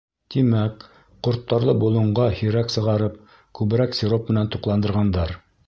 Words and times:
Тимәк, 0.35 0.85
ҡорттарҙы 1.27 1.75
болонға 1.83 2.25
һирәк 2.41 2.73
сығарып, 2.77 3.21
күберәк 3.61 3.97
сироп 4.01 4.33
менән 4.33 4.53
туҡландырғандар. 4.57 5.39